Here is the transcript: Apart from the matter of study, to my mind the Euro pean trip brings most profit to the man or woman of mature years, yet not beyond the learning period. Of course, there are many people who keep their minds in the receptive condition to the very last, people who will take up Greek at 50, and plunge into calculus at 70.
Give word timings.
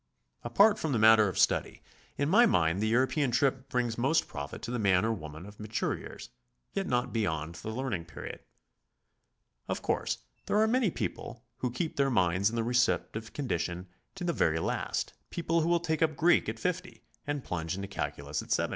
Apart 0.43 0.79
from 0.79 0.93
the 0.93 0.97
matter 0.97 1.29
of 1.29 1.37
study, 1.37 1.83
to 2.17 2.25
my 2.25 2.47
mind 2.47 2.81
the 2.81 2.87
Euro 2.87 3.05
pean 3.05 3.29
trip 3.29 3.69
brings 3.69 3.99
most 3.99 4.27
profit 4.27 4.63
to 4.63 4.71
the 4.71 4.79
man 4.79 5.05
or 5.05 5.13
woman 5.13 5.45
of 5.45 5.59
mature 5.59 5.95
years, 5.95 6.29
yet 6.73 6.87
not 6.87 7.13
beyond 7.13 7.53
the 7.53 7.69
learning 7.69 8.05
period. 8.05 8.39
Of 9.67 9.83
course, 9.83 10.17
there 10.47 10.57
are 10.57 10.65
many 10.67 10.89
people 10.89 11.43
who 11.57 11.69
keep 11.69 11.97
their 11.97 12.09
minds 12.09 12.49
in 12.49 12.55
the 12.55 12.63
receptive 12.63 13.33
condition 13.33 13.89
to 14.15 14.23
the 14.23 14.33
very 14.33 14.57
last, 14.57 15.13
people 15.29 15.61
who 15.61 15.69
will 15.69 15.79
take 15.79 16.01
up 16.01 16.15
Greek 16.15 16.49
at 16.49 16.57
50, 16.57 17.03
and 17.27 17.43
plunge 17.43 17.75
into 17.75 17.87
calculus 17.87 18.41
at 18.41 18.51
70. 18.51 18.69